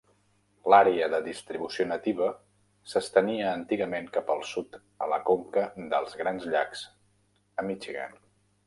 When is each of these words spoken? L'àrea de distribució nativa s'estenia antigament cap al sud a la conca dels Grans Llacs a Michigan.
L'àrea 0.73 1.09
de 1.13 1.17
distribució 1.25 1.85
nativa 1.89 2.29
s'estenia 2.93 3.53
antigament 3.59 4.09
cap 4.17 4.35
al 4.37 4.43
sud 4.55 4.81
a 5.07 5.11
la 5.15 5.21
conca 5.31 5.69
dels 5.95 6.21
Grans 6.25 6.51
Llacs 6.55 6.87
a 7.63 7.71
Michigan. 7.73 8.23